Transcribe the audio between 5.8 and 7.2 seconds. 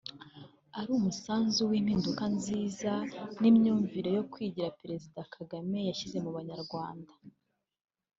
yashyize mu banyarwanda